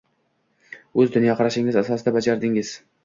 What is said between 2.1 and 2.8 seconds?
bajardingiz